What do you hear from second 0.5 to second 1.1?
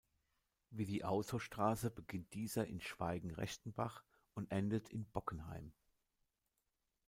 Wie die